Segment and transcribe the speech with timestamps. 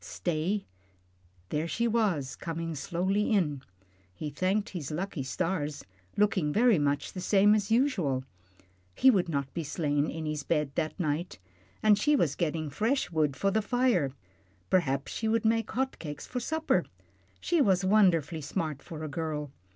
[0.03, 0.65] Stay
[1.49, 3.61] there she was, coming slowly in
[4.15, 5.85] he thanked his lucky stars,
[6.17, 8.23] looking very much the same as usual.
[8.95, 11.37] He would not be slain in his bed that night.
[11.83, 14.11] And she was getting fresh wood for the fire.
[14.71, 16.85] Perhaps she would make hot cakes for supper.
[17.39, 19.51] She was wonderfully smart for a girl.